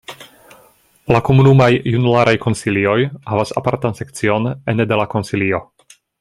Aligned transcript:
La 1.15 1.19
komunumaj 1.27 1.67
junularaj 1.95 2.33
konsilioj 2.47 2.97
havas 3.33 3.53
apartan 3.63 3.99
sekcion 4.01 4.49
ene 4.75 4.89
de 4.93 4.99
la 5.03 5.07
Konsilio. 5.15 5.63